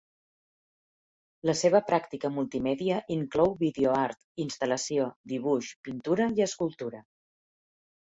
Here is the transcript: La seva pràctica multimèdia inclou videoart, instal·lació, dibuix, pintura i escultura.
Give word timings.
La 1.49 1.55
seva 1.59 1.81
pràctica 1.89 2.31
multimèdia 2.39 2.99
inclou 3.17 3.55
videoart, 3.61 4.21
instal·lació, 4.49 5.09
dibuix, 5.37 5.73
pintura 5.91 6.33
i 6.41 6.51
escultura. 6.51 7.09